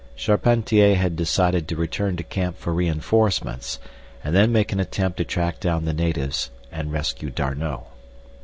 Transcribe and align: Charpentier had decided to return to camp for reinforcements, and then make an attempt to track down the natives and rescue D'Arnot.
Charpentier 0.15 0.95
had 0.95 1.15
decided 1.15 1.67
to 1.67 1.75
return 1.75 2.17
to 2.17 2.23
camp 2.23 2.57
for 2.57 2.73
reinforcements, 2.73 3.77
and 4.23 4.35
then 4.35 4.51
make 4.51 4.71
an 4.73 4.79
attempt 4.79 5.17
to 5.17 5.23
track 5.23 5.59
down 5.59 5.85
the 5.85 5.93
natives 5.93 6.49
and 6.71 6.91
rescue 6.91 7.29
D'Arnot. 7.29 7.85